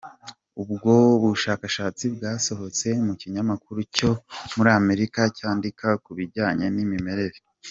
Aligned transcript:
Ubwo 0.61 0.91
bushakashatsi 1.21 2.03
bwasohotse 2.15 2.87
mu 3.05 3.13
kinyamakuru 3.21 3.79
cyo 3.95 4.11
muri 4.55 4.69
Amerika 4.81 5.19
cyandika 5.37 5.87
ku 6.03 6.11
bijyanye 6.17 6.67
n’imirire. 6.75 7.39